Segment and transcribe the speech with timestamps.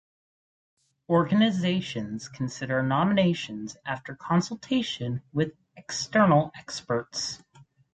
[1.09, 7.43] Organisations consider nominations after consultation with external experts.